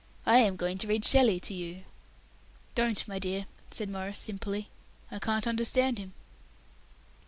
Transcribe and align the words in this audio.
I 0.25 0.39
am 0.39 0.55
going 0.55 0.79
to 0.79 0.87
read 0.87 1.05
Shelley 1.05 1.39
to 1.41 1.53
you." 1.53 1.83
"Don't, 2.73 3.07
my 3.07 3.19
dear," 3.19 3.45
said 3.69 3.87
Maurice 3.87 4.17
simply. 4.17 4.67
"I 5.11 5.19
can't 5.19 5.45
understand 5.45 5.99
him." 5.99 6.13